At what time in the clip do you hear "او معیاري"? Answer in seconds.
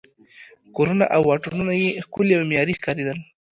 2.35-2.73